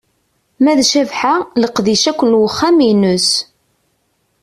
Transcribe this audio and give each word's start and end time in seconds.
Ma 0.63 0.73
d 0.77 0.81
Cabḥa, 0.91 1.35
leqdic 1.61 2.03
akk 2.11 2.21
n 2.29 2.37
uxxam 2.47 2.77
ines. 2.91 3.29